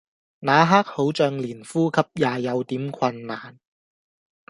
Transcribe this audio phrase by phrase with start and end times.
[0.39, 3.59] 那刻好像連呼吸也有點困難